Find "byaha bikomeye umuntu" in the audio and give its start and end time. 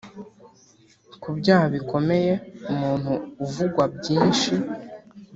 1.39-3.11